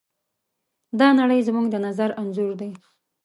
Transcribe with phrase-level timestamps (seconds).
[0.99, 2.71] دا نړۍ زموږ د نظر انځور دی.